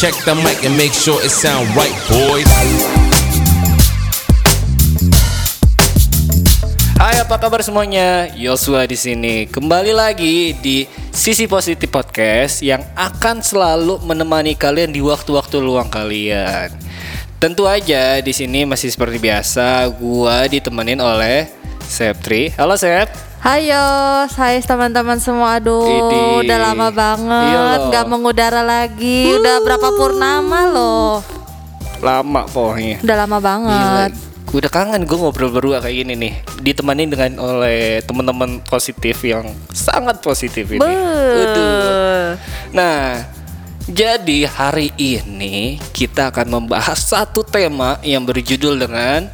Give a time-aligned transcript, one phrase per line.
[0.00, 2.48] Check the mic and make sure it sound right, boys.
[6.96, 8.32] Hai apa kabar semuanya?
[8.32, 9.44] Yosua di sini.
[9.44, 16.72] Kembali lagi di Sisi Positif Podcast yang akan selalu menemani kalian di waktu-waktu luang kalian.
[17.36, 21.52] Tentu aja di sini masih seperti biasa, gua ditemenin oleh
[21.84, 22.48] Septri.
[22.56, 23.29] Halo Sep.
[23.40, 23.88] Hayo,
[24.36, 25.56] hai teman-teman semua.
[25.56, 26.44] Aduh, Idi.
[26.44, 27.48] udah lama Iya banget
[27.80, 27.88] loh.
[27.88, 29.32] nggak mengudara lagi.
[29.32, 31.24] Udah berapa purnama loh?
[32.04, 33.00] Lama pokoknya.
[33.00, 33.48] Udah lama Gila.
[33.48, 34.10] banget.
[34.44, 39.56] Gue udah kangen gue ngobrol berdua kayak gini nih Ditemani dengan oleh teman-teman positif yang
[39.72, 40.84] sangat positif ini.
[40.84, 42.36] Beuh.
[42.76, 43.24] Nah,
[43.88, 49.32] jadi hari ini kita akan membahas satu tema yang berjudul dengan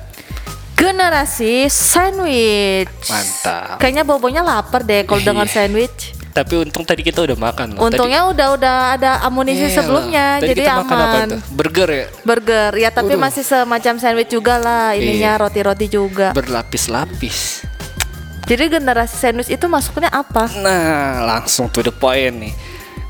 [0.76, 3.08] Generasi sandwich.
[3.08, 3.80] Mantap.
[3.80, 5.28] Kayaknya bobonya lapar deh kalau Iya.
[5.32, 6.12] dengan sandwich.
[6.30, 7.88] Tapi untung tadi kita udah makan loh.
[7.88, 10.26] Untungnya udah udah ada Tadi, amunisi Iya sebelumnya.
[10.36, 11.28] Tadi jadi kita makan apa aman.
[11.48, 12.06] Burger ya?
[12.22, 13.24] Burger, ya tapi Waduh.
[13.24, 14.92] masih semacam sandwich juga lah.
[14.92, 15.40] Ininya Iya.
[15.40, 16.36] roti-roti juga.
[16.36, 17.64] Berlapis-lapis.
[18.44, 20.44] Jadi generasi sandwich itu masuknya apa?
[20.60, 22.52] Nah, langsung to the point nih.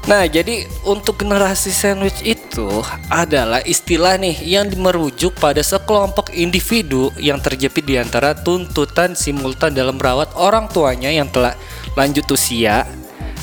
[0.06, 2.70] Nah, jadi untuk generasi sandwich itu
[3.10, 9.98] adalah istilah nih yang merujuk pada sekelompok individu yang terjepit di antara tuntutan simultan dalam
[9.98, 11.58] merawat orang tuanya yang telah
[11.98, 12.86] lanjut usia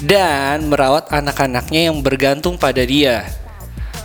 [0.08, 3.28] dan merawat anak-anaknya yang bergantung pada dia.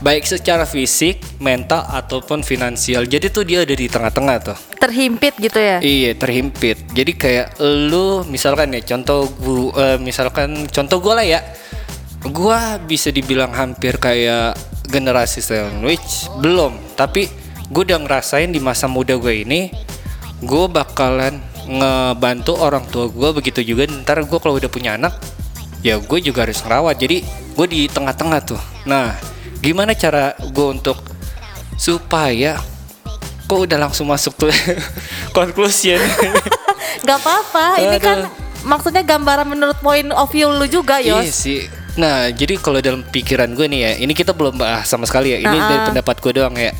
[0.02, 3.06] Baik secara fisik, mental ataupun finansial.
[3.06, 4.58] Jadi tuh dia ada di tengah-tengah tuh.
[4.82, 5.78] Terhimpit gitu ya?
[5.78, 6.90] Iya terhimpit.
[6.90, 11.42] Jadi kayak lu misalkan ya contoh gua eh, misalkan contoh gua lah ya.
[12.26, 17.28] Gua bisa dibilang hampir kayak generasi sandwich belum, tapi
[17.68, 19.68] gue udah ngerasain di masa muda gue ini
[20.40, 21.36] gue bakalan
[21.68, 23.84] ngebantu orang tua gue begitu juga.
[23.84, 25.14] Ntar gue kalau udah punya anak
[25.84, 26.96] ya gue juga harus ngerawat.
[26.96, 27.22] Jadi
[27.54, 28.60] gue di tengah-tengah tuh.
[28.88, 29.12] Nah
[29.60, 30.96] gimana cara gue untuk
[31.76, 32.58] supaya
[33.48, 34.50] kok udah langsung masuk tuh
[35.36, 36.00] conclusion?
[37.04, 38.28] Gak apa-apa, ini kan
[38.66, 41.32] maksudnya gambaran menurut point of view lu juga, iya Yos.
[41.32, 45.34] sih nah jadi kalau dalam pikiran gue nih ya ini kita belum bahas sama sekali
[45.34, 45.42] ya.
[45.42, 45.66] Ini Ah.
[45.66, 46.70] dari pendapat gue doang ya.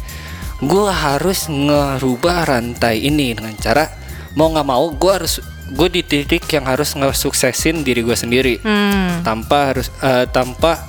[0.63, 3.91] Gue harus ngerubah rantai ini dengan cara
[4.39, 8.63] mau nggak mau gue harus gue di titik yang harus ngesuksesin diri gue sendiri.
[8.63, 9.21] Hmm.
[9.27, 10.87] tanpa harus eh, tanpa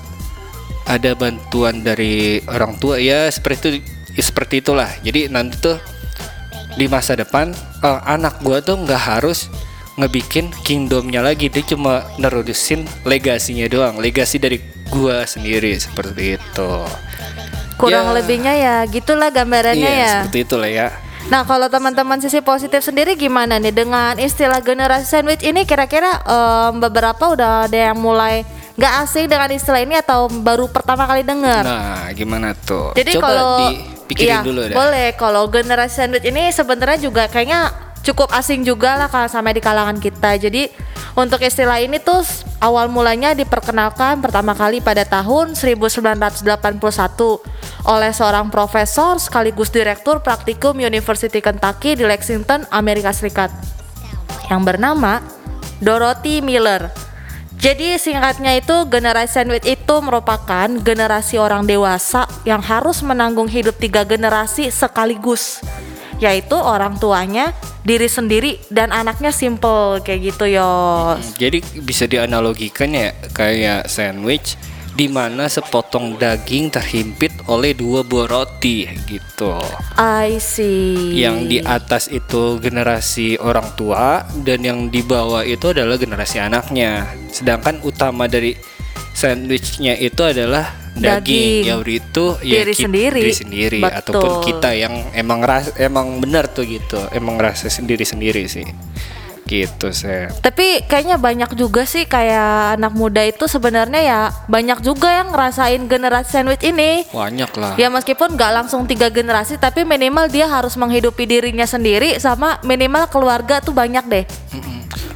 [0.85, 3.01] ada bantuan dari orang tua.
[3.01, 3.69] Ya seperti itu
[4.13, 4.89] ya seperti itulah.
[5.01, 5.77] Jadi nanti tuh
[6.77, 7.49] di masa depan
[7.81, 9.49] eh, anak gua tuh nggak harus
[9.99, 11.51] ngebikin kingdomnya lagi.
[11.51, 13.99] Dia cuma nerusin legasinya doang.
[13.99, 16.71] Legasi dari gua sendiri seperti itu.
[17.79, 18.15] Kurang Ya.
[18.15, 20.11] lebihnya ya gitulah gambarannya iya ya.
[20.23, 20.87] seperti itulah ya.
[21.29, 25.61] Nah, kalau teman-teman sisi positif sendiri gimana nih dengan istilah generasi sandwich ini?
[25.67, 28.41] Kira-kira em, beberapa udah ada yang mulai
[28.79, 31.61] nggak asing dengan istilah ini atau baru pertama kali dengar?
[31.67, 32.95] nah gimana tuh?
[32.95, 33.51] Jadi coba kalau
[34.09, 34.75] dipikirin iya, dulu dah.
[34.79, 37.69] Boleh, kalau generasi sandwich ini sebenarnya juga kayaknya
[38.09, 40.33] cukup asing juga lah kalau sampai di kalangan kita.
[40.41, 40.73] Jadi
[41.13, 42.25] untuk istilah ini tuh
[42.57, 46.49] awal mulanya diperkenalkan pertama kali pada tahun 1981
[47.85, 53.53] oleh seorang profesor sekaligus direktur praktikum University Kentucky di Lexington, Amerika Serikat
[54.49, 55.21] yang bernama
[55.77, 56.89] Dorothy Miller.
[57.59, 64.07] Jadi singkatnya itu generasi sandwich itu merupakan generasi orang dewasa yang harus menanggung hidup tiga
[64.07, 65.59] generasi sekaligus
[66.19, 67.55] yaitu orang tuanya,
[67.87, 71.35] diri sendiri dan anaknya simple kayak gitu yos.
[71.39, 74.59] Jadi bisa dianalogikan ya kayak sandwich
[74.99, 79.55] di mana sepotong daging terhimpit oleh dua buah roti gitu.
[79.95, 81.15] I see.
[81.15, 87.15] Yang di atas itu generasi orang tua dan yang di bawah itu adalah generasi anaknya.
[87.31, 88.59] Sedangkan utama dari
[89.15, 91.63] sandwichnya itu adalah daging.
[91.63, 91.63] Daging.
[91.65, 93.21] Ya itu ya Diri sendiri.
[93.23, 93.99] diri sendiri Betul.
[93.99, 96.99] ataupun kita yang emang ras emang benar tuh gitu.
[97.15, 98.67] Emang rasa sendiri sendiri sih.
[99.49, 100.29] Gitu saya.
[100.45, 105.81] Tapi kayaknya banyak juga sih kayak anak muda itu sebenarnya ya banyak juga yang ngerasain
[105.89, 107.09] generasi sandwich ini.
[107.09, 107.73] Banyak lah.
[107.73, 113.09] Ya meskipun nggak langsung tiga generasi tapi minimal dia harus menghidupi dirinya sendiri sama minimal
[113.09, 114.25] keluarga tuh banyak deh.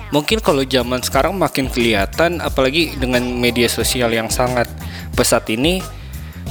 [0.09, 4.65] Mungkin kalau zaman sekarang makin kelihatan apalagi dengan media sosial yang sangat
[5.13, 5.81] pesat ini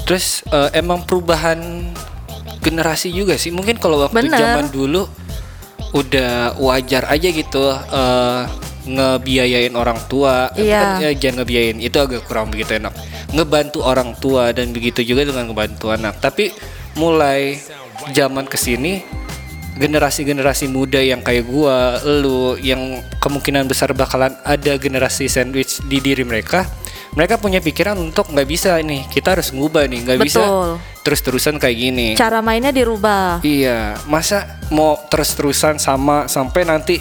[0.06, 1.58] terus eh, emang perubahan
[2.62, 3.50] generasi juga sih.
[3.50, 4.38] Mungkin kalau waktu Bener.
[4.38, 5.06] zaman dulu
[5.92, 8.42] udah wajar aja gitu eh,
[8.82, 10.50] ngebiayain orang tua.
[10.58, 10.98] Iya.
[10.98, 12.94] bukan, eh, jangan ngebiayain itu agak kurang begitu enak.
[13.30, 16.18] Ngebantu orang tua dan begitu juga dengan ngebantu anak.
[16.18, 16.50] Tapi
[16.98, 17.56] mulai
[18.12, 19.22] zaman ke sini
[19.72, 26.28] generasi-generasi muda yang kayak gua, lu yang kemungkinan besar bakalan ada generasi sandwich di diri
[26.28, 26.68] mereka,
[27.12, 30.68] mereka punya pikiran untuk nggak bisa nih kita harus ngubah nih nggak bisa Betul.
[31.04, 33.44] terus-terusan kayak gini Cara mainnya dirubah.
[33.44, 36.96] iya masa mau terus-terusan sama sampai nanti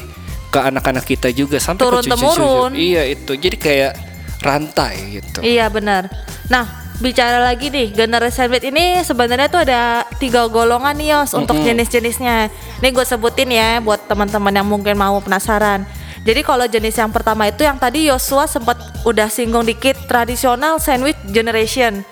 [0.51, 2.71] ke anak-anak kita juga sampai Turun ke temurun.
[2.75, 3.93] iya itu jadi kayak
[4.41, 6.09] rantai gitu Iya benar.
[6.49, 6.65] Nah
[6.97, 12.49] bicara lagi nih generasi sandwich ini sebenarnya tuh ada tiga golongan nih Yos untuk jenis-jenisnya.
[12.81, 15.85] Ini gue sebutin ya buat teman-teman yang mungkin mau penasaran.
[16.21, 21.17] Jadi kalau jenis yang pertama itu yang tadi Yosua sempat udah singgung dikit tradisional sandwich
[21.33, 22.05] generation.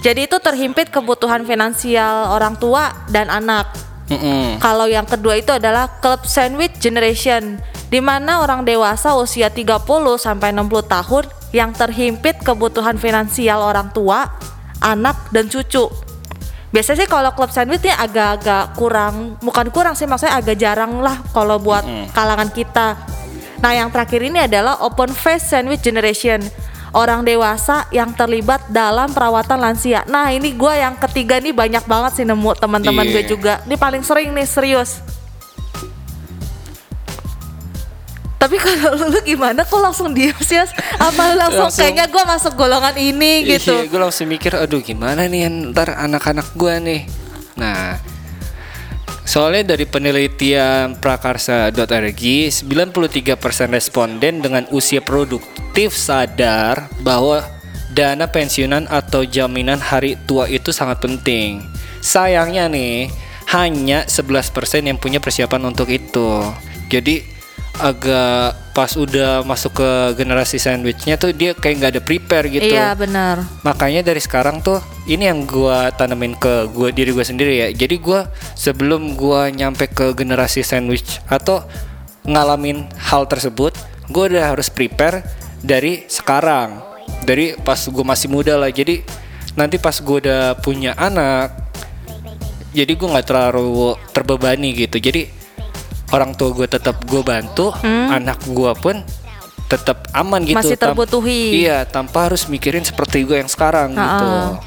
[0.00, 3.68] Jadi itu terhimpit kebutuhan finansial orang tua dan anak.
[4.58, 9.86] Kalau yang kedua itu adalah club sandwich generation di mana orang dewasa usia 30
[10.18, 14.30] sampai 60 tahun yang terhimpit kebutuhan finansial orang tua,
[14.78, 15.90] anak dan cucu.
[16.70, 21.18] Biasanya sih kalau club sandwich ini agak-agak kurang, bukan kurang sih maksudnya agak jarang lah
[21.34, 21.82] kalau buat
[22.14, 22.94] kalangan kita.
[23.60, 26.40] Nah, yang terakhir ini adalah open face sandwich generation.
[26.90, 30.02] Orang dewasa yang terlibat dalam perawatan lansia.
[30.10, 33.12] Nah, ini gua yang ketiga nih banyak banget sih nemu teman-teman Iya.
[33.14, 33.54] gue juga.
[33.62, 34.98] Ini paling sering nih serius.
[38.40, 40.56] Tapi kalau lu, lu gimana kok langsung diem sih?
[40.96, 41.84] Apa lu langsung, Langsung.
[41.84, 43.70] kayaknya gua masuk golongan ini gitu.
[43.70, 47.00] Iya, gue langsung mikir, aduh gimana nih ntar anak-anak gue nih.
[47.54, 48.00] Nah,
[49.30, 53.38] soalnya dari penelitian prakarsa.org, 93%
[53.70, 57.46] responden dengan usia produktif sadar bahwa
[57.94, 61.62] dana pensiunan atau jaminan hari tua itu sangat penting.
[62.02, 63.06] Sayangnya nih,
[63.54, 64.50] hanya 11%
[64.90, 66.42] yang punya persiapan untuk itu.
[66.90, 67.22] Jadi
[67.78, 69.90] agak pas udah masuk ke
[70.20, 72.70] generasi sandwichnya tuh dia kayak nggak ada prepare gitu.
[72.70, 73.44] Iya benar.
[73.62, 77.68] Makanya dari sekarang tuh ini yang gua tanemin ke gua diri gua sendiri ya.
[77.72, 81.64] Jadi gua sebelum gua nyampe ke generasi sandwich atau
[82.24, 83.74] ngalamin hal tersebut,
[84.12, 85.24] gua udah harus prepare
[85.64, 86.84] dari sekarang.
[87.24, 88.68] Dari pas gua masih muda lah.
[88.68, 89.02] Jadi
[89.56, 91.72] nanti pas gua udah punya anak,
[92.70, 95.00] jadi gua nggak terlalu terbebani gitu.
[95.00, 95.39] Jadi
[96.10, 99.02] orang tua gue tetap gue bantu, anak gua pun
[99.70, 100.58] tetap aman gitu.
[100.58, 101.62] Masih Tam- terbutuhi.
[101.62, 104.26] Iya, tanpa harus mikirin seperti gue yang sekarang gitu.
[104.26, 104.58] Ha-ha.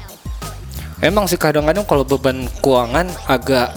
[1.04, 3.76] Emang sih kadang-kadang kalau beban keuangan agak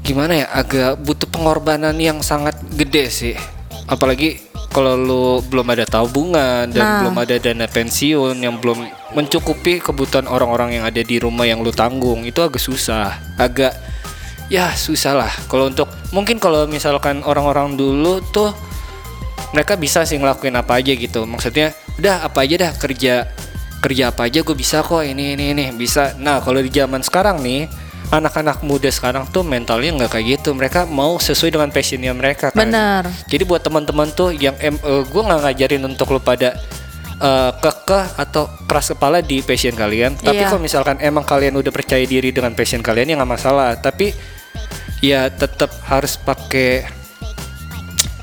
[0.00, 3.36] gimana ya, agak butuh pengorbanan yang sangat gede sih.
[3.84, 4.40] Apalagi
[4.72, 6.98] kalau lu belum ada tabungan dan Nah.
[7.04, 11.74] belum ada dana pensiun yang belum mencukupi kebutuhan orang-orang yang ada di rumah yang lu
[11.74, 13.18] tanggung, itu agak susah.
[13.36, 13.76] Agak
[14.50, 15.32] ya susah lah.
[15.46, 18.50] Kalau untuk mungkin kalau misalkan orang-orang dulu tuh
[19.54, 21.22] mereka bisa sih ngelakuin apa aja gitu.
[21.24, 23.14] Maksudnya udah apa aja dah kerja
[23.80, 25.64] kerja apa aja gue bisa kok ini ini ini.
[25.72, 26.18] Bisa.
[26.18, 27.70] Nah kalau di zaman sekarang nih
[28.10, 30.50] anak-anak muda sekarang tuh mentalnya nggak kayak gitu.
[30.52, 32.66] Mereka mau sesuai dengan passionnya mereka kan.
[32.66, 33.06] Benar.
[33.30, 36.58] jadi buat teman-teman tuh yang em, eh, gue nggak ngajarin untuk lo pada
[37.20, 40.18] eh, kekeh atau keras kepala di passion kalian.
[40.18, 40.50] Tapi Iya.
[40.50, 43.78] kalau misalkan emang kalian udah percaya diri dengan passion kalian ya nggak masalah.
[43.78, 44.10] Tapi
[45.00, 46.88] ya tetap harus pakai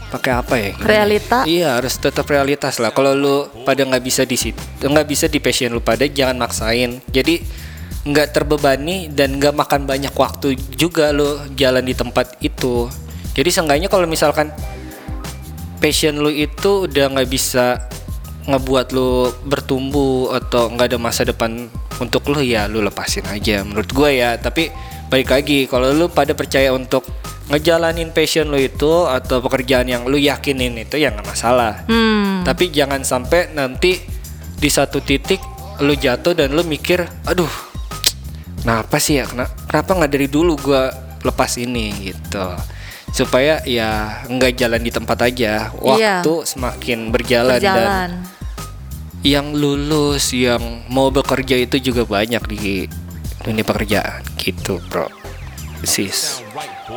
[0.07, 0.71] pakai apa ya?
[0.73, 0.87] Gimana?
[0.87, 1.37] Realita.
[1.43, 2.95] iya harus tetap realitas lah.
[2.95, 3.35] Kalau lu
[3.67, 7.03] pada nggak bisa di situ nggak bisa di passion lu pada jangan maksain.
[7.11, 7.43] Jadi
[8.07, 12.87] nggak terbebani dan nggak makan banyak waktu juga lu jalan di tempat itu.
[13.35, 14.49] Jadi seenggaknya kalau misalkan
[15.83, 17.83] passion lu itu udah nggak bisa
[18.47, 21.67] ngebuat lu bertumbuh atau nggak ada masa depan
[21.99, 24.39] untuk lu ya lu lepasin aja menurut gue ya.
[24.39, 24.71] Tapi
[25.07, 27.07] balik lagi kalau lu pada percaya untuk
[27.47, 31.87] ngejalanin passion lu itu atau pekerjaan yang lu yakinin itu ya nggak masalah.
[31.87, 32.43] Hmm.
[32.43, 33.99] tapi jangan sampai nanti
[34.53, 35.39] di satu titik
[35.79, 37.47] lu jatuh dan lu mikir aduh
[38.59, 39.25] kenapa sih ya?
[39.25, 40.91] Kena- kenapa nggak dari dulu gua
[41.23, 42.11] lepas ini?
[42.11, 42.47] Gitu.
[43.09, 48.09] Supaya ya nggak jalan di tempat aja waktu semakin berjalan, dan Berjalan.
[49.23, 50.59] yang lulus yang
[50.91, 52.85] mau bekerja itu juga banyak di
[53.41, 55.11] dunia pekerjaan gitu bro
[55.83, 56.39] sis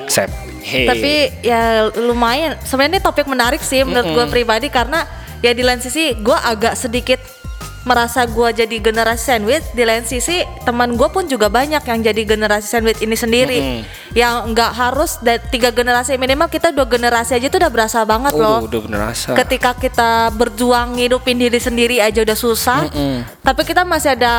[0.06, 0.30] sep
[0.62, 0.86] hey.
[0.86, 2.56] Tapi ya lumayan.
[2.62, 5.04] Sebenarnya ini topik menarik sih menurut gue pribadi karena
[5.42, 7.18] ya di lain sisi gue agak sedikit
[7.80, 9.64] merasa gue jadi generasi sandwich.
[9.72, 13.58] Di lain sisi teman gue pun juga banyak yang jadi generasi sandwich ini sendiri.
[13.60, 13.80] Mm-mm.
[14.10, 15.10] Yang nggak harus
[15.54, 18.58] tiga generasi minimal kita dua generasi aja tuh udah berasa banget udah loh.
[18.66, 23.22] udah bener asa Ketika kita berjuang ngidupin diri sendiri aja udah susah, Mm-mm.
[23.46, 24.34] tapi kita masih ada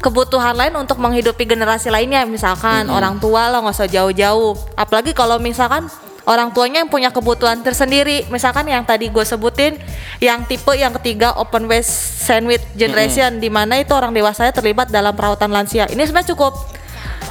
[0.00, 4.56] kebutuhan lain untuk menghidupi generasi lainnya, misalkan orang tua lo nggak usah jauh-jauh.
[4.72, 5.84] Apalagi kalau misalkan
[6.24, 9.76] orang tuanya yang punya kebutuhan tersendiri, misalkan yang tadi gue sebutin,
[10.20, 15.12] yang tipe yang ketiga open waste sandwich generation, di mana itu orang dewasanya terlibat dalam
[15.12, 15.88] perawatan lansia.
[15.88, 16.56] Ini sebenarnya cukup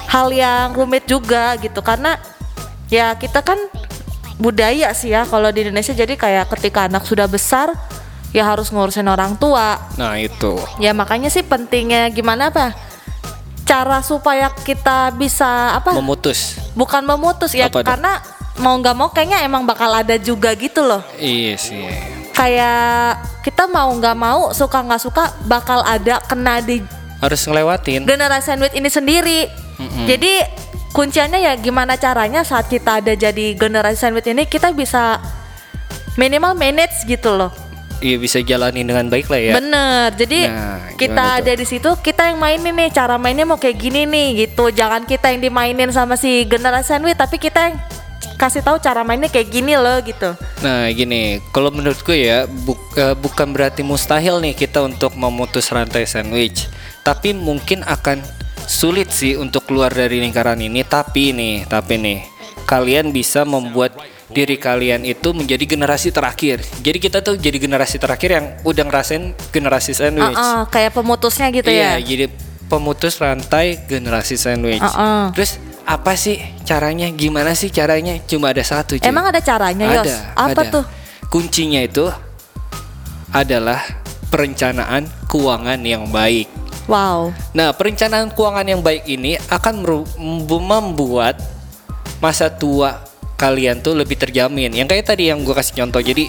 [0.09, 2.21] hal yang rumit juga gitu, karena
[2.93, 3.57] ya kita kan
[4.37, 7.69] budaya sih ya kalau di Indonesia jadi kayak ketika anak sudah besar
[8.33, 9.77] ya harus ngurusin orang tua.
[9.97, 10.57] Nah itu.
[10.81, 12.73] Ya makanya sih pentingnya gimana apa?
[13.63, 15.93] Cara supaya kita bisa apa?
[15.95, 16.59] Memutus.
[16.73, 18.19] Bukan memutus ya Apa karena
[18.59, 21.01] mau nggak mau kayaknya emang bakal ada juga gitu loh.
[21.17, 21.89] Iya sih.
[22.33, 26.81] Kayak kita mau nggak mau suka nggak suka bakal ada kena di
[27.21, 28.03] Harus ngelewatin.
[28.03, 29.39] generasi sandwich ini sendiri.
[30.05, 30.43] Jadi
[30.93, 35.17] kuncinya ya gimana caranya saat kita ada jadi generasi sandwich ini kita bisa
[36.15, 37.49] minimal manage gitu loh.
[38.03, 39.53] Iya bisa jalanin dengan baik lah ya.
[39.55, 40.11] Bener.
[40.19, 41.37] Jadi Nah, kita tuh?
[41.39, 44.67] ada di situ, kita yang mainin nih cara mainnya mau kayak gini nih gitu.
[44.75, 47.79] Jangan kita yang dimainin sama si generasi sandwich, tapi kita yang
[48.43, 50.35] kasih tahu cara mainnya kayak gini loh gitu.
[50.59, 56.03] Nah gini, kalau menurutku ya buk- eh, bukan berarti mustahil nih kita untuk memutus rantai
[56.03, 56.67] sandwich,
[57.07, 58.19] tapi mungkin akan
[58.67, 60.83] sulit sih untuk keluar dari lingkaran ini.
[60.83, 62.19] Tapi nih, tapi nih,
[62.67, 63.95] kalian bisa membuat
[64.27, 66.59] diri kalian itu menjadi generasi terakhir.
[66.83, 70.35] Jadi kita tuh jadi generasi terakhir yang udah ngerasain generasi sandwich.
[70.35, 72.03] Uh-uh, kayak pemutusnya gitu Iya, ya.
[72.03, 72.25] jadi
[72.67, 74.81] pemutus rantai generasi sandwich.
[74.81, 75.31] Uh-uh.
[75.37, 77.11] Terus apa sih caranya?
[77.11, 78.15] Gimana sih caranya?
[78.23, 78.95] Cuma ada satu.
[78.95, 79.03] cuy.
[79.03, 80.13] Emang ada caranya, Yos?
[80.35, 80.73] Apa ada.
[80.79, 80.85] tuh?
[81.27, 82.07] Kuncinya itu
[83.33, 83.81] adalah
[84.31, 86.47] perencanaan keuangan yang baik.
[86.87, 87.31] Wow.
[87.55, 89.83] Nah, perencanaan keuangan yang baik ini akan
[90.67, 91.39] membuat
[92.19, 93.03] masa tua
[93.39, 94.71] kalian tuh lebih terjamin.
[94.71, 95.99] Yang kayak tadi yang gue kasih contoh.
[95.99, 96.27] Jadi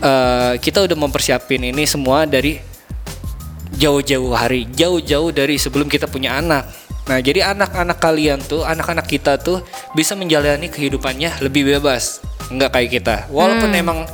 [0.00, 2.60] eh, kita udah mempersiapin ini semua dari
[3.74, 6.83] jauh-jauh hari, jauh-jauh dari sebelum kita punya anak.
[7.04, 9.60] Nah, jadi anak-anak kalian tuh, anak-anak kita tuh
[9.92, 13.16] bisa menjalani kehidupannya lebih bebas, nggak kayak kita.
[13.28, 14.08] Walaupun emang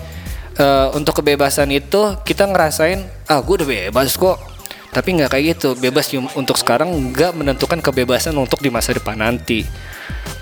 [0.59, 4.43] eh, untuk kebebasan itu kita ngerasain, ah gue udah bebas kok.
[4.91, 9.63] Tapi nggak kayak gitu, bebas untuk sekarang nggak menentukan kebebasan untuk di masa depan nanti.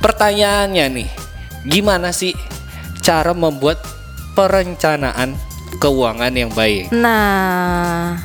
[0.00, 1.08] Pertanyaannya nih,
[1.68, 2.32] gimana sih
[3.04, 3.84] cara membuat
[4.32, 5.36] perencanaan
[5.76, 6.88] keuangan yang baik?
[6.96, 8.16] Nah,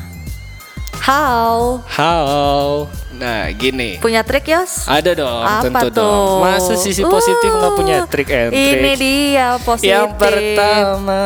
[1.04, 1.84] how?
[1.84, 2.88] How?
[3.14, 4.00] Nah, gini.
[4.00, 4.88] Punya trik, Yos?
[4.90, 6.00] Ada dong, Apa tentu tuh?
[6.02, 6.42] dong.
[6.42, 8.96] Masa sisi positif nggak Uh, punya trik and Ini trick?
[8.98, 9.92] dia positif.
[9.92, 11.22] Yang pertama,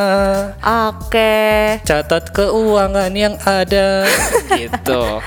[0.93, 1.43] Oke.
[1.87, 4.05] catat keuangan yang ada.
[4.61, 5.23] gitu.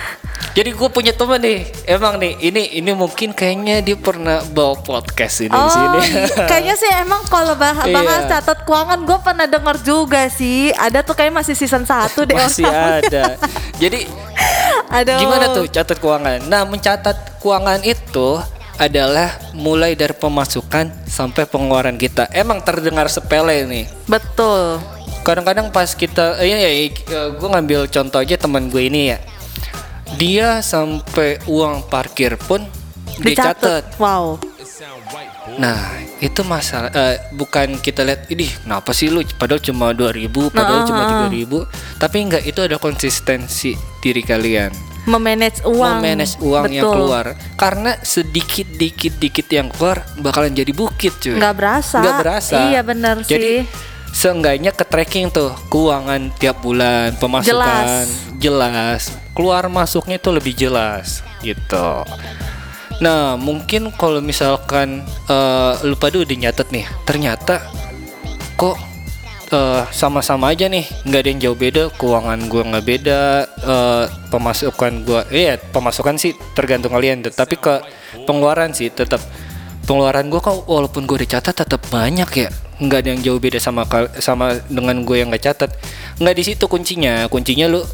[0.51, 5.47] Jadi gue punya teman nih, emang nih, ini ini mungkin kayaknya dia pernah bawa podcast
[5.47, 5.99] ini di Oh, sini.
[6.27, 6.43] iya.
[6.51, 8.35] kayaknya sih emang kalau bah bahas Iya.
[8.35, 10.75] catat keuangan gue pernah denger juga sih.
[10.75, 12.35] Ada tuh kayak masih season 1 deh.
[12.35, 13.39] Masih ada.
[13.79, 14.11] Jadi
[14.99, 15.23] Aduh.
[15.23, 16.43] Gimana tuh catat keuangan?
[16.51, 18.43] Nah, mencatat keuangan itu
[18.75, 22.27] adalah mulai dari pemasukan sampai pengeluaran kita.
[22.35, 23.85] Emang terdengar sepele nih.
[24.03, 24.83] Betul.
[25.21, 29.17] Kadang-kadang pas kita, eh, ya, ya, gue ngambil contoh aja teman gue ini ya.
[30.13, 32.63] Dia sampai uang parkir pun
[33.17, 33.95] dicatat.
[33.97, 34.37] Wow.
[35.51, 35.77] Nah,
[36.17, 40.87] itu masalah eh, bukan kita lihat ini kenapa sih lu padahal cuma 2000, padahal Nah,
[40.87, 41.09] cuma ah.
[41.27, 44.71] 3000, tapi enggak itu ada konsistensi diri kalian.
[45.01, 45.97] Memanage uang.
[45.97, 46.93] memanage uang yang Betul.
[46.95, 47.25] keluar
[47.57, 51.97] karena sedikit dikit dikit yang keluar bakalan jadi bukit cuy Nggak berasa.
[51.99, 53.69] nggak berasa Iya, bener jadi sih.
[54.13, 58.05] seenggaknya ke tracking tuh keuangan tiap bulan pemasukan
[58.37, 62.03] jelas, keluar masuknya itu lebih jelas gitu.
[63.01, 67.63] Nah mungkin kalau misalkan eh, lu pada udah nyatet nih ternyata
[68.59, 68.77] kok
[69.49, 73.21] eh, sama-sama aja nih nggak ada yang jauh beda keuangan gua nggak beda
[73.65, 77.81] eh, pemasukan gua iya pemasukan sih tergantung kalian tapi ke
[78.29, 79.19] pengeluaran sih tetap
[79.89, 82.49] pengeluaran gua kok walaupun gua udah catat tetap banyak ya
[82.81, 83.85] nggak ada yang jauh beda sama
[84.17, 85.69] sama dengan gue yang nggak catat
[86.17, 87.85] nggak di situ kuncinya kuncinya lu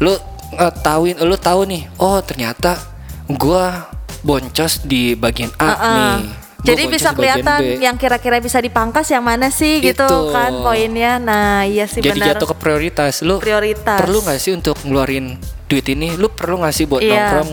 [0.00, 0.16] lu
[0.52, 2.76] eh, tahuin lu tahu nih oh ternyata
[3.28, 3.86] gua
[4.20, 5.94] boncos di bagian A Uh-uh.
[5.94, 6.18] nih
[6.60, 10.28] Gua Jadi bisa kelihatan yang kira-kira bisa dipangkas yang mana sih gitu Itu.
[10.28, 11.16] kan poinnya.
[11.16, 12.36] Nah, iya sih jadi benar.
[12.36, 13.96] jatuh ke prioritas lu Prioritas.
[13.96, 17.16] perlu nggak sih untuk ngeluarin duit ini lu perlu nggak sih buat Iya.
[17.16, 17.50] nongkrong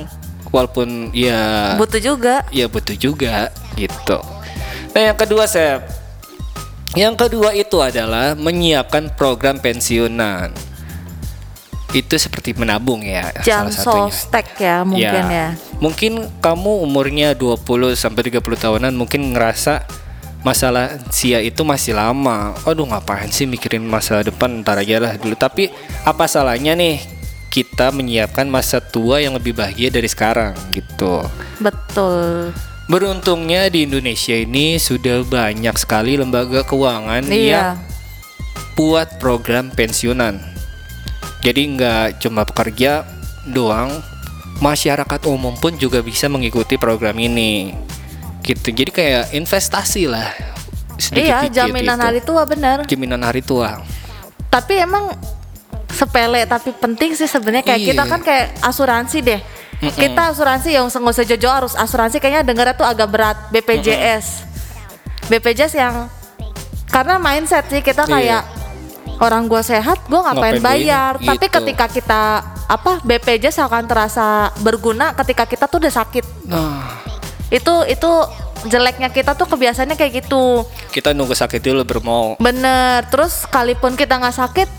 [0.51, 2.43] walaupun ya Butuh juga.
[2.51, 4.19] ya butuh juga gitu
[4.91, 5.87] nah yang kedua Sep
[6.91, 10.51] yang kedua itu adalah menyiapkan program pensiunan
[11.95, 15.47] itu seperti menabung ya Jangan salah satunya sostek ya mungkin ya.
[15.79, 16.11] Mungkin
[16.43, 19.87] kamu umurnya 20 sampai 30 tahunan mungkin ngerasa
[20.43, 22.55] masalah sia itu masih lama.
[22.67, 25.39] Aduh ngapain sih mikirin masa depan ntar aja lah dulu.
[25.39, 25.71] Tapi
[26.03, 26.99] apa salahnya nih
[27.47, 31.23] kita menyiapkan masa tua yang lebih bahagia dari sekarang gitu.
[31.63, 32.51] Betul.
[32.87, 37.65] Beruntungnya di Indonesia ini sudah banyak sekali lembaga keuangan yang Iya.
[38.75, 40.56] buat program pensiunan.
[41.47, 43.07] Jadi nggak cuma pekerja
[43.47, 44.03] doang,
[44.59, 47.71] masyarakat umum pun juga bisa mengikuti program ini.
[48.43, 48.75] Gitu.
[48.75, 50.27] Jadi kayak investasi lah.
[50.97, 52.07] sedikit Iya, dikit jaminan gitu.
[52.09, 52.77] hari tua bener.
[52.89, 53.85] Jaminan hari tua.
[54.49, 55.13] Tapi emang
[55.93, 57.89] sepele tapi penting sih sebenarnya kayak Iya.
[57.93, 59.41] kita kan kayak asuransi deh.
[59.77, 64.41] Kita asuransi yang nggak usah jojo harus asuransi kayaknya dengarnya tuh agak berat BPJS.
[65.29, 66.09] BPJS yang
[66.89, 68.41] karena mindset sih kita Iya.
[69.19, 71.27] Orang gua sehat gua ngapain Ngapain bayar begini?
[71.27, 71.55] tapi Gitu.
[71.57, 72.21] ketika kita
[72.65, 76.83] apa BPJS akan terasa berguna ketika kita tuh udah sakit Nah,
[77.47, 78.11] itu itu
[78.65, 82.35] jeleknya kita tuh kebiasaannya kayak gitu kita nunggu sakit dulu bermau.
[82.37, 84.69] bener terus sekalipun kita nggak sakit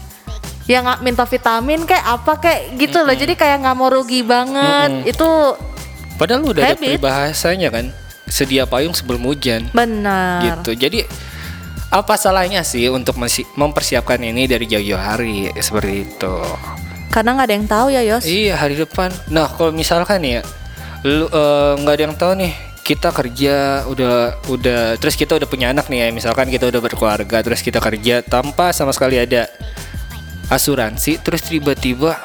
[0.64, 5.09] ya nggak minta vitamin kayak apa kayak gitu loh jadi kayak nggak mau rugi banget
[5.09, 5.30] itu
[6.14, 6.99] Padahal udah ada Habit.
[6.99, 7.87] peribahasanya kan,
[8.26, 9.71] sedia payung sebelum hujan.
[9.71, 10.75] benar gitu.
[10.76, 11.07] Jadi
[11.88, 13.16] apa salahnya sih untuk
[13.57, 16.37] mempersiapkan ini dari jauh-jauh hari seperti itu?
[17.09, 19.11] karena nggak ada yang tahu ya Yos Iya hari depan.
[19.33, 20.45] Nah kalau misalkan ya,
[21.02, 22.52] lu eh, nggak ada yang tahu nih
[22.85, 27.45] kita kerja udah udah terus kita udah punya anak nih ya misalkan kita udah berkeluarga
[27.45, 29.45] terus kita kerja tanpa sama sekali ada
[30.49, 32.16] asuransi terus tiba-tiba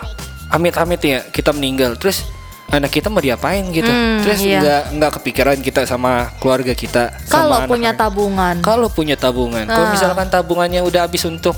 [0.48, 2.24] amit-amit ya kita meninggal terus
[2.70, 4.60] anak kita mau diapain gitu Hmm, terus iya.
[4.60, 8.02] nggak nggak kepikiran kita sama keluarga kita kalau sama punya anak-anak.
[8.02, 9.92] tabungan Kalau punya tabungan, kalau Ah.
[9.92, 11.54] misalkan tabungannya udah habis untuk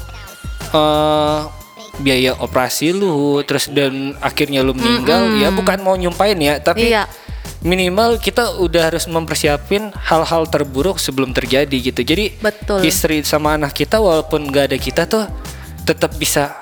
[0.67, 1.39] eh,
[1.97, 7.07] biaya operasi lu, terus dan akhirnya lu meninggal, ya bukan mau nyumpain ya, tapi Iya.
[7.61, 12.03] minimal kita udah harus mempersiapin hal-hal terburuk sebelum terjadi gitu.
[12.03, 12.83] Jadi Betul.
[12.83, 15.23] istri sama anak kita walaupun nggak ada kita tuh
[15.81, 16.59] tetap bisa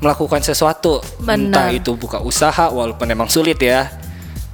[0.00, 1.78] melakukan sesuatu, entah Benar.
[1.78, 3.88] itu buka usaha walaupun emang sulit ya,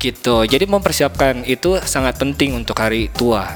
[0.02, 0.42] gitu.
[0.42, 3.46] Jadi mempersiapkan itu sangat penting untuk hari tua.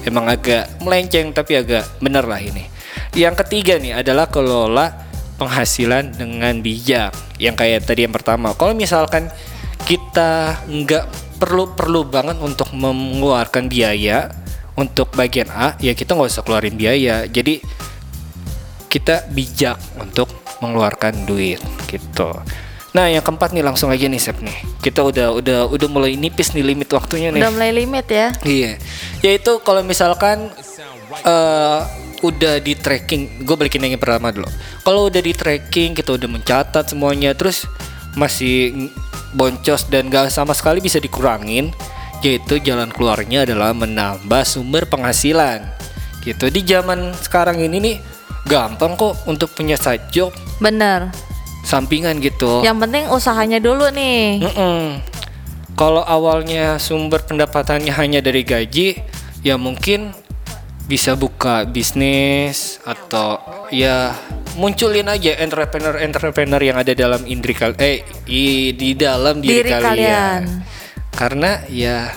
[0.00, 2.64] Emang agak melenceng tapi agak bener lah ini.
[3.12, 7.12] Yang ketiga nih adalah kelola penghasilan dengan bijak.
[7.36, 9.28] Yang kayak tadi yang pertama, kalau misalkan
[9.84, 14.28] kita nggak perlu perlu banget untuk mengeluarkan biaya
[14.76, 17.28] untuk bagian A, ya kita nggak usah keluarin biaya.
[17.28, 17.60] Jadi
[18.88, 22.30] kita bijak untuk mengeluarkan duit gitu.
[22.90, 24.56] Nah, yang keempat nih langsung aja nih Sep nih.
[24.82, 27.42] Kita udah udah udah mulai nipis nih limit waktunya nih.
[27.42, 28.72] udah mulai limit ya Iya.
[29.22, 30.50] Yaitu kalau misalkan
[31.22, 31.80] eh
[32.20, 34.48] udah di tracking, gue balikin yang pertama dulu.
[34.84, 37.64] Kalau udah di tracking, kita udah mencatat semuanya, terus
[38.12, 38.92] masih
[39.32, 41.72] boncos dan gak sama sekali bisa dikurangin,
[42.20, 45.64] yaitu jalan keluarnya adalah menambah sumber penghasilan.
[46.20, 47.96] Gitu di zaman sekarang ini nih
[48.44, 51.12] gampang kok untuk punya side job bener
[51.60, 52.60] sampingan gitu.
[52.60, 54.80] yang penting usahanya dulu nih Mm-mm.
[55.70, 59.00] Kalau awalnya sumber pendapatannya hanya dari gaji,
[59.40, 60.12] ya mungkin
[60.84, 63.40] bisa buka bisnis atau
[63.72, 64.12] ya
[64.60, 69.88] munculin aja entrepreneur-entrepreneur yang ada dalam indri kal eh i- di dalam diri, Diri kalian.
[69.88, 70.40] kalian.
[71.08, 72.12] Karena ya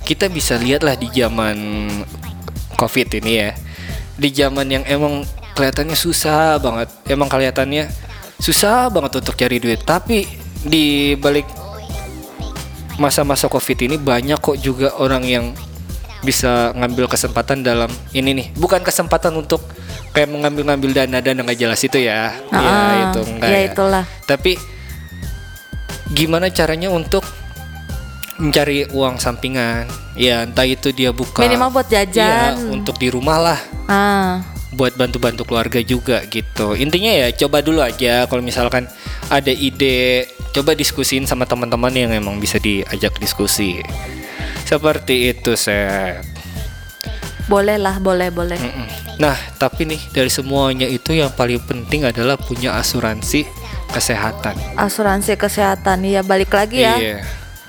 [0.00, 1.58] kita bisa lihat lah di zaman
[2.72, 3.50] covid ini ya,
[4.16, 7.88] di zaman yang emang kelihatannya susah banget, emang kelihatannya
[8.36, 10.24] susah banget untuk cari duit, tapi
[10.64, 11.44] di balik
[12.96, 15.44] masa-masa covid ini banyak kok juga orang yang
[16.24, 18.46] bisa ngambil kesempatan dalam ini nih.
[18.56, 19.60] Bukan kesempatan untuk
[20.16, 22.32] kayak mengambil-ngambil dana dana nggak jelas itu ya.
[22.50, 23.66] Ya Ah, itu enggak ya ya.
[23.70, 24.04] itulah.
[24.24, 24.56] tapi
[26.16, 27.22] gimana caranya untuk
[28.40, 29.86] mencari uang sampingan?
[30.16, 32.56] Ya entah itu dia buka Minimal buat jajan.
[32.56, 34.42] Iya, untuk di rumah lah ah
[34.76, 36.76] buat bantu-bantu keluarga juga gitu.
[36.76, 38.84] Intinya ya coba dulu aja kalau misalkan
[39.32, 43.80] ada ide, coba diskusiin sama teman-teman yang emang bisa diajak diskusi.
[44.68, 46.20] Seperti itu, Seth.
[47.46, 48.86] boleh lah boleh boleh Mm-mm.
[49.22, 53.46] Nah, tapi nih dari semuanya itu yang paling penting adalah punya asuransi
[53.94, 54.58] kesehatan.
[54.74, 57.18] asuransi kesehatan ya balik lagi ya Iya.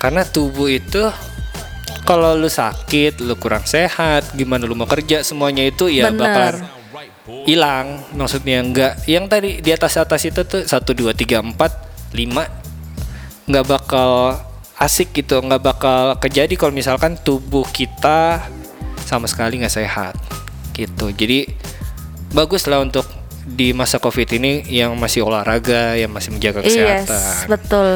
[0.02, 1.06] Karena tubuh itu
[2.08, 6.24] kalau lu sakit, lu kurang sehat, gimana lu mau kerja semuanya itu ya Bener.
[6.24, 6.56] bakalan
[7.44, 8.00] hilang.
[8.16, 13.66] Maksudnya enggak yang tadi di atas atas itu tuh 1 2 3 4 5 nggak
[13.68, 14.40] bakal
[14.80, 18.40] asik gitu, nggak bakal kejadi kalau misalkan tubuh kita
[19.04, 20.16] sama sekali nggak sehat
[20.72, 21.12] gitu.
[21.12, 21.44] Jadi
[22.32, 23.04] bagus lah untuk
[23.48, 27.88] di masa covid ini yang masih olahraga, yang masih menjaga yes kesehatan betul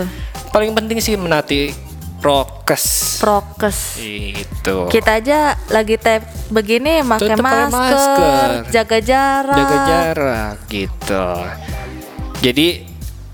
[0.49, 1.92] paling penting sih menati
[2.23, 3.19] prokes.
[3.19, 3.99] Prokes.
[3.99, 4.87] Itu.
[4.87, 6.23] Kita aja lagi tap
[6.55, 8.49] begini pakai masker, masker.
[8.71, 9.59] jaga jarak.
[9.59, 11.27] Jaga jarak gitu.
[12.39, 12.69] Jadi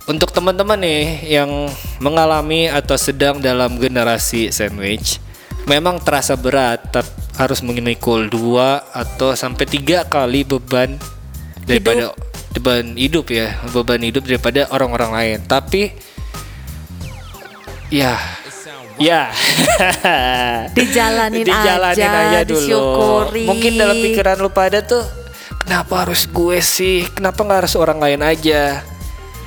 [0.09, 1.69] untuk teman-teman nih yang
[2.01, 5.21] mengalami atau sedang dalam generasi sandwich
[5.69, 6.81] memang terasa berat
[7.37, 10.97] harus memikul dua atau sampai tiga kali beban
[11.69, 12.17] daripada
[12.57, 15.39] beban hidup ya beban hidup daripada orang-orang lain.
[15.45, 15.93] Tapi
[17.93, 18.17] ya
[18.99, 19.31] ya
[20.77, 23.45] Dijalanin Dijalanin aja, dulu disyukuri.
[23.47, 25.05] mungkin dalam pikiran lu pada tuh
[25.63, 28.83] kenapa harus gue sih kenapa nggak harus orang lain aja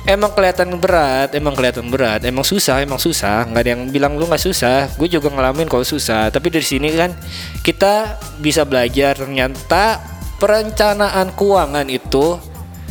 [0.02, 3.46] emang kelihatan berat, emang kelihatan berat, emang susah, emang susah.
[3.46, 4.90] Nggak ada yang bilang lu nggak susah.
[4.98, 6.26] Gue juga ngalamin kalau susah.
[6.26, 7.14] Tapi dari sini kan
[7.62, 10.02] kita bisa belajar ternyata
[10.42, 12.34] perencanaan keuangan itu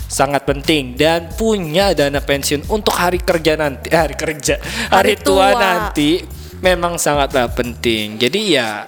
[0.08, 4.56] sangat penting dan punya dana pensiun untuk hari kerja nanti, eh, hari kerja,
[4.88, 5.60] hari, Hari tua tua.
[5.60, 6.24] nanti
[6.62, 8.22] memang sangatlah penting.
[8.22, 8.86] Jadi ya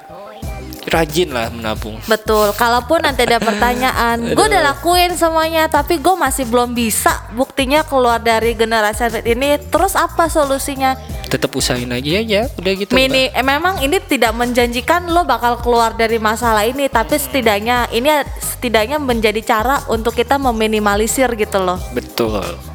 [0.93, 1.97] rajin lah menabung.
[2.05, 2.53] Betul.
[2.53, 7.25] Kalaupun nanti ada pertanyaan, gue udah lakuin semuanya, tapi gue masih belum bisa.
[7.33, 9.57] Buktinya keluar dari generasi ini.
[9.71, 10.93] Terus apa solusinya?
[11.31, 12.93] Tetap usahain aja ya, udah gitu.
[12.93, 18.21] Mini, eh, memang ini tidak menjanjikan lo bakal keluar dari masalah ini, tapi setidaknya ini
[18.37, 21.81] setidaknya menjadi cara untuk kita meminimalisir gitu loh.
[21.97, 22.72] Betul.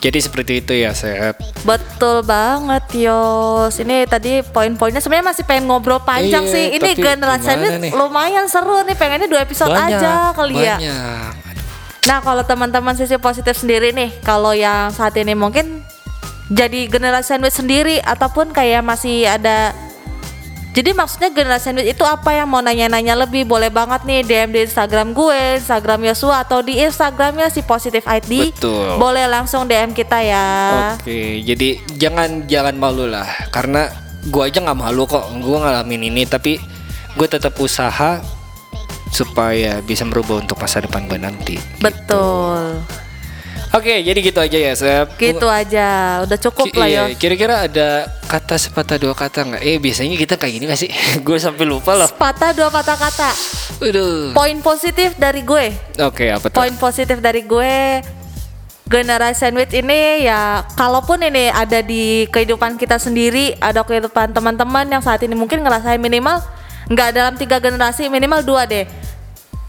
[0.00, 1.36] Jadi seperti itu ya, Sep.
[1.60, 3.76] Betul banget Yos.
[3.76, 6.64] Ini tadi poin-poinnya sebenarnya masih pengen ngobrol panjang Iya, sih.
[6.80, 7.92] Ini generasi nih?
[7.92, 8.96] lumayan seru nih.
[8.96, 10.80] Pengennya dua episode banyak, aja kali ya.
[10.80, 11.32] banyak.
[12.08, 15.84] Nah, kalau teman-teman sisi positif sendiri nih, kalau yang saat ini mungkin
[16.48, 19.76] jadi generasi sandwich sendiri ataupun kayak masih ada
[20.70, 24.60] jadi maksudnya generasi sandwich itu apa yang mau nanya-nanya lebih boleh banget nih DM di
[24.70, 28.54] Instagram gue, Instagram Yosua atau di Instagramnya si positif ID.
[28.54, 28.94] Betul.
[28.96, 30.46] Boleh langsung DM kita ya.
[30.94, 33.90] Oke, jadi jangan jangan malu lah, karena
[34.30, 36.62] gua aja nggak malu kok, gua ngalamin ini, tapi
[37.18, 38.22] gue tetap usaha
[39.10, 41.56] supaya bisa merubah untuk masa depan gue nanti.
[41.82, 42.78] Betul.
[43.70, 45.14] Oke, jadi gitu aja ya, Sep.
[45.14, 46.18] Gitu aja.
[46.26, 47.14] Udah cukup Ki- lah iya, ya.
[47.14, 49.62] Kira-kira ada kata sepatah dua kata nggak?
[49.62, 50.90] Eh, biasanya kita kayak gini gak sih?
[51.26, 52.10] gue sampai lupa loh.
[52.10, 53.30] Sepatah dua patah kata.
[53.78, 54.34] Aduh.
[54.34, 55.70] Poin positif dari gue.
[56.02, 56.58] Oke, apa tuh?
[56.58, 58.02] Poin positif dari gue
[58.90, 64.98] generasi sandwich ini ya kalaupun ini ada di kehidupan kita sendiri ada kehidupan teman-teman yang
[64.98, 66.42] saat ini mungkin ngerasain minimal
[66.90, 68.82] nggak dalam tiga generasi minimal dua deh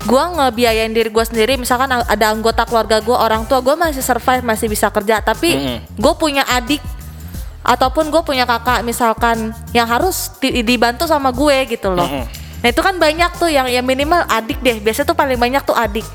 [0.10, 4.42] gua ngebiayain diri gue sendiri misalkan ada anggota keluarga gue orang tua gue masih survive
[4.42, 5.22] masih bisa kerja.
[5.22, 5.78] Tapi Mm-mm.
[5.98, 6.82] gue punya adik
[7.62, 12.10] ataupun gue punya kakak misalkan yang harus di- dibantu sama gue gitu loh.
[12.10, 12.26] Mm-mm.
[12.62, 14.82] nah itu kan banyak tuh yang ya minimal adik deh.
[14.82, 16.06] Biasanya tuh paling banyak tuh adik.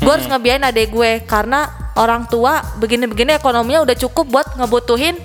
[0.00, 5.18] Gue harus ngebiayain adik gue karena orang tua begini-begini ekonominya udah cukup buat ngebutuhin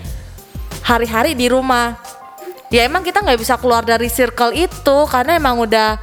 [0.85, 1.97] hari-hari di rumah.
[2.73, 6.01] Ya emang kita nggak bisa keluar dari circle itu karena emang udah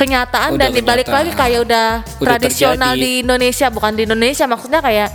[0.00, 1.26] kenyataan Udah dan dibalik kenyataan.
[1.28, 3.04] lagi kayak udah, Udah tradisional terjadi.
[3.04, 5.08] di Indonesia bukan di Indonesia maksudnya kayak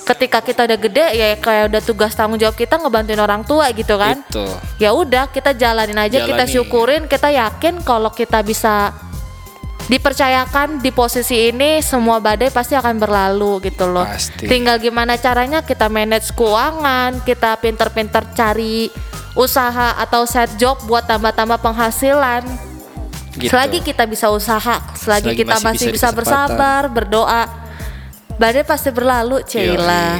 [0.00, 3.94] ketika kita udah gede ya kayak udah tugas tanggung jawab kita ngebantuin orang tua gitu
[3.94, 4.42] kan Itu.
[4.76, 6.50] ya udah kita jalanin aja kita Jalani.
[6.50, 8.90] syukurin kita yakin kalau kita bisa
[9.86, 14.46] dipercayakan di posisi ini semua badai pasti akan berlalu gitu loh Pasti.
[14.46, 18.86] tinggal gimana caranya kita manage keuangan kita pinter-pinter cari
[19.32, 22.69] usaha atau set job buat tambah-tambah penghasilan
[23.30, 23.46] Gitu.
[23.48, 27.42] selagi kita bisa usaha selagi, Selagi kita masih masih, bisa bisa, bersabar berdoa
[28.34, 30.18] badai pasti berlalu Cila.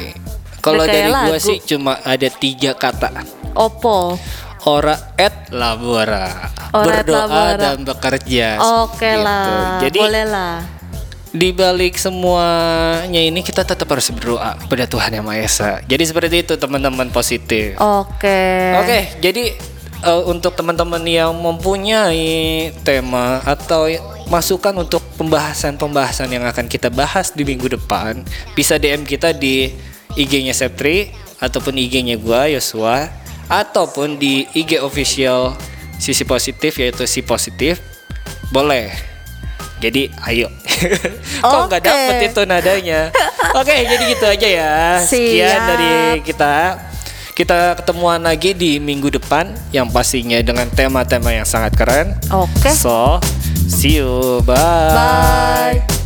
[0.60, 1.40] Kalau dari gua lagu.
[1.40, 3.24] sih cuma ada tiga kata.
[3.52, 4.14] Oppo
[4.62, 6.52] Ora et labora.
[6.70, 7.56] Ora et Berdoa labora.
[7.56, 8.48] dan bekerja.
[8.84, 9.24] Oke Gitu.
[9.24, 10.56] lah, Jadi boleh lah.
[11.32, 15.70] di balik semuanya ini kita tetap harus berdoa kepada Tuhan Yang Maha Esa.
[15.82, 17.80] Jadi seperti itu teman-teman positif.
[17.80, 18.42] Oke.
[18.76, 19.56] Oke, jadi
[20.04, 23.88] eh, untuk teman-teman yang mempunyai tema atau
[24.30, 28.22] masukan untuk pembahasan-pembahasan yang akan kita bahas di minggu depan,
[28.54, 29.74] bisa DM kita di
[30.14, 31.10] IG-nya Septri
[31.42, 33.10] ataupun IG-nya gua Yosua
[33.50, 35.58] ataupun di IG official
[35.98, 37.82] sisi positif yaitu si positif.
[38.54, 38.94] Boleh.
[39.80, 40.52] Jadi ayo.
[41.42, 43.10] Kok nggak dapet itu nadanya?
[43.56, 44.74] Oke, jadi gitu aja ya.
[45.02, 45.66] Sekian Siap.
[45.66, 46.54] dari kita.
[47.32, 52.18] Kita ketemuan lagi di minggu depan yang pastinya dengan tema-tema yang sangat keren.
[52.28, 52.70] Oke.
[52.74, 53.22] So,
[53.70, 54.44] see you.
[54.44, 55.80] Bye.
[55.80, 55.99] Bye.